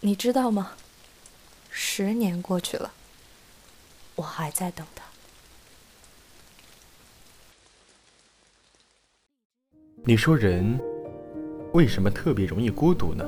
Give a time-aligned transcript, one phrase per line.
[0.00, 0.72] 你知道吗？
[1.68, 2.90] 十年过去了，
[4.16, 5.04] 我还在等他。
[10.02, 10.80] 你说人
[11.74, 13.24] 为什么特别容易孤独呢？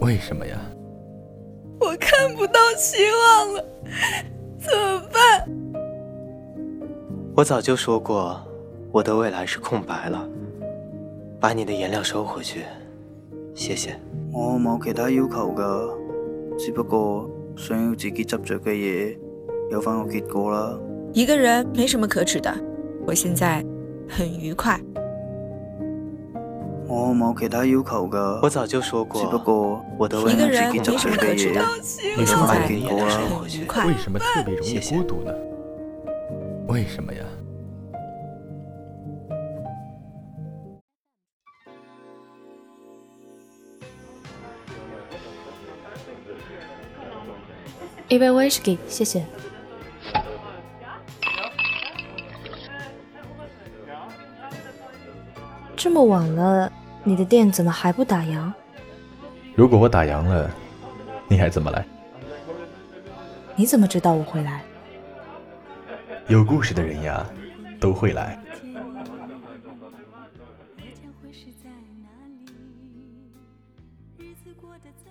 [0.00, 0.58] 为什么呀？
[1.80, 3.64] 我看不到希望了，
[4.60, 5.48] 怎么办？
[7.34, 8.40] 我早就说过，
[8.92, 10.28] 我的未来是空白了。
[11.40, 12.64] 把你的颜料收回去，
[13.56, 14.00] 谢谢。
[14.32, 15.94] 我冇其他要求噶，
[16.56, 19.14] 只不过想要自己执着嘅嘢
[19.70, 20.78] 有翻个结果啦。
[21.12, 22.50] 一个人没什么可耻的，
[23.06, 23.62] 我现在
[24.08, 24.80] 很愉快。
[26.88, 31.62] 我冇其他要求噶，我早就说过，只不过我的未一个人没什么可耻的，
[32.16, 32.86] 你现在很愉。
[33.66, 33.92] 快为。
[33.98, 35.32] 什么特别容易孤独呢？
[36.68, 37.20] 为什么呀？
[48.12, 49.24] 一杯威士忌，谢谢。
[55.74, 56.70] 这么晚了，
[57.04, 58.52] 你的店怎么还不打烊？
[59.54, 60.50] 如果我打烊了，
[61.26, 61.82] 你还怎么来？
[63.56, 64.62] 你怎么知道我会来？
[66.28, 67.26] 有故事的人呀，
[67.80, 68.38] 都会来。
[71.22, 71.70] 会是在
[72.02, 72.52] 哪里？
[74.18, 75.10] 日子过得怎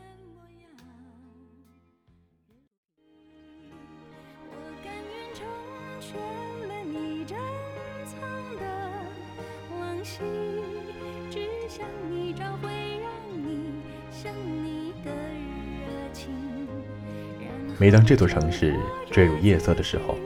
[10.01, 10.19] 往昔，
[11.29, 13.71] 只想你找回让你
[14.11, 16.27] 想你的热情。
[17.77, 18.75] 每当这座城市
[19.11, 20.17] 坠入夜色的时候，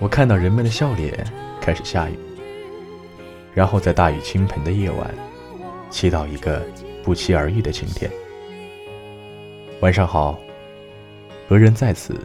[0.00, 1.24] 我看到人们的笑脸
[1.60, 2.18] 开始下雨，
[3.54, 5.14] 然后在大雨倾盆的夜晚，
[5.88, 6.60] 祈祷一个
[7.04, 8.10] 不期而遇的晴天。
[9.80, 10.36] 晚上好，
[11.48, 12.16] 何人在此？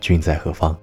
[0.00, 0.76] 君在何方？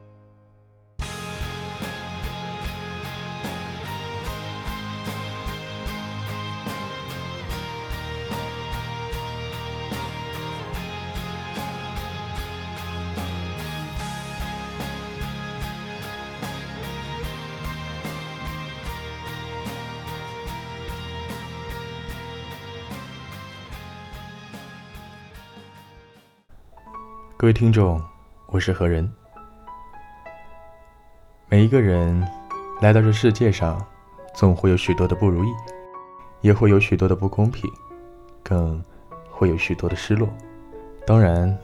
[27.42, 28.02] 各位听众，
[28.48, 29.10] 我是何人。
[31.48, 32.22] 每一个人
[32.82, 33.82] 来到这世界上，
[34.36, 35.48] 总会有许多的不如意，
[36.42, 37.72] 也会有许多的不公平，
[38.44, 38.84] 更
[39.32, 40.28] 会有许多的失落，
[41.08, 41.58] 当然，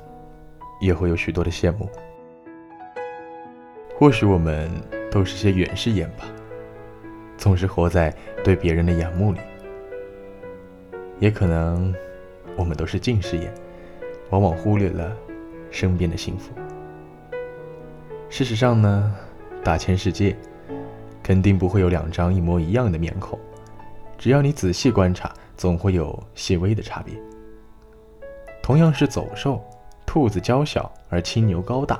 [0.79, 1.89] 也会有许多的羡慕。
[3.97, 4.71] 或许我们
[5.11, 6.23] 都是些远视眼吧，
[7.35, 8.15] 总是活在
[8.45, 9.41] 对别人的仰慕里；
[11.19, 11.93] 也可能
[12.55, 13.53] 我们都是近视眼，
[14.29, 15.13] 往往忽略了
[15.75, 16.53] 身边的幸福。
[18.29, 19.13] 事实上呢，
[19.61, 20.33] 大千世界，
[21.21, 23.37] 肯定不会有两张一模一样的面孔，
[24.17, 27.13] 只要你仔细观察，总会有细微的差别。
[28.63, 29.61] 同样是走兽，
[30.05, 31.97] 兔子娇小而青牛高大；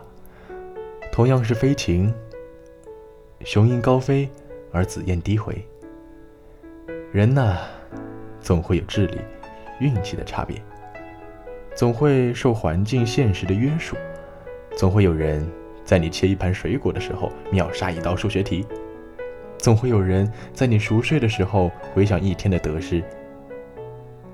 [1.12, 2.14] 同样是飞禽，
[3.42, 4.30] 雄鹰高飞
[4.72, 5.54] 而紫燕低回。
[7.12, 7.58] 人呐，
[8.40, 9.20] 总会有智力、
[9.82, 10.62] 运气的差别。
[11.76, 13.98] 总会受环境现实的约束，
[14.78, 15.46] 总会有人
[15.84, 18.66] 在你切一盘水果的时候秒杀一道数学题，
[19.58, 23.04] 总会有人在你熟睡的时候回想一天的得失，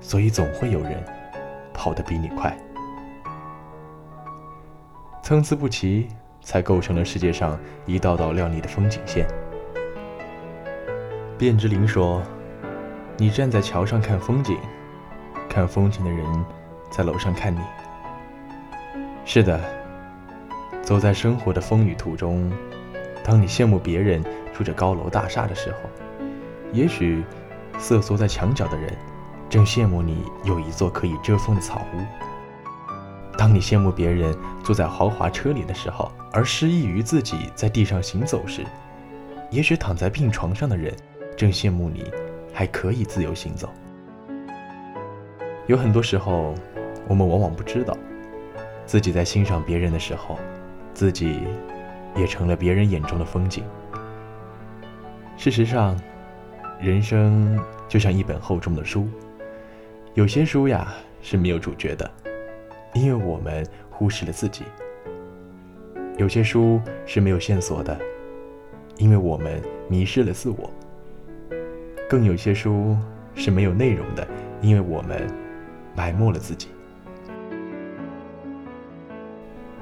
[0.00, 1.04] 所以总会有人
[1.74, 2.56] 跑得比你快。
[5.20, 6.06] 参差不齐，
[6.42, 9.26] 才构成了世界上一道道亮丽的风景线。
[11.38, 12.22] 卞之琳说
[13.18, 14.56] ：“你站在桥上看风景，
[15.48, 16.24] 看风景的人。”
[16.92, 17.60] 在楼上看你。
[19.24, 19.58] 是的，
[20.82, 22.52] 走在生活的风雨途中，
[23.24, 24.22] 当你羡慕别人
[24.52, 25.78] 住着高楼大厦的时候，
[26.72, 27.24] 也许
[27.78, 28.92] 瑟缩在墙角的人
[29.48, 33.38] 正羡慕你有一座可以遮风的草屋。
[33.38, 38.66] 当你羡慕别人坐在豪华车里的时候，而失意于自己在地上行走时，
[39.50, 40.92] 也许躺在病床上的人
[41.36, 42.10] 正羡慕你
[42.52, 43.72] 还可以自由行走。
[45.68, 46.54] 有很多时候。
[47.12, 47.94] 我们往往不知道，
[48.86, 50.38] 自己在欣赏别人的时候，
[50.94, 51.40] 自己
[52.16, 53.62] 也成了别人眼中的风景。
[55.36, 55.94] 事实上，
[56.80, 59.06] 人生就像一本厚重的书，
[60.14, 62.10] 有些书呀是没有主角的，
[62.94, 64.62] 因为我们忽视了自己；
[66.16, 67.94] 有些书是没有线索的，
[68.96, 70.70] 因为我们迷失了自我；
[72.08, 72.96] 更有些书
[73.34, 74.26] 是没有内容的，
[74.62, 75.26] 因为我们
[75.94, 76.68] 埋没了自己。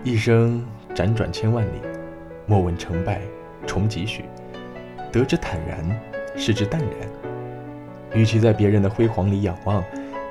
[0.03, 0.65] 一生
[0.95, 1.81] 辗转千万里，
[2.47, 3.21] 莫问成败
[3.67, 4.25] 重几许。
[5.13, 6.01] 得之坦然，
[6.37, 6.91] 失之淡然。
[8.15, 9.85] 与其在别人的辉煌里仰望，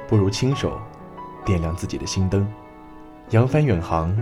[0.07, 0.79] 不如亲手
[1.45, 2.51] 点亮自己的心灯，
[3.29, 4.15] 扬帆远航，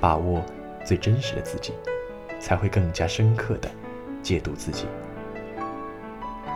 [0.00, 0.42] 把握
[0.84, 1.72] 最真实的自己，
[2.40, 3.70] 才会更加深刻的
[4.20, 4.86] 解读自己。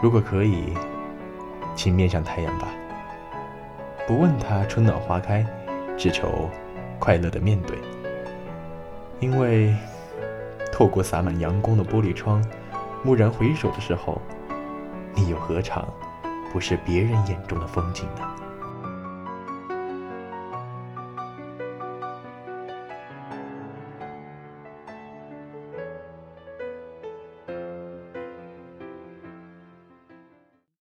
[0.03, 0.75] 如果可以，
[1.77, 2.69] 请面向太阳吧，
[4.05, 5.47] 不问它春暖花开，
[5.97, 6.50] 只求
[6.99, 7.79] 快乐的面对。
[9.23, 9.73] 因为
[10.73, 12.45] 透过洒满阳光的玻璃窗，
[13.05, 14.21] 蓦然回首的时候，
[15.15, 15.87] 你又何尝
[16.53, 18.42] 不是别人眼中的风景呢？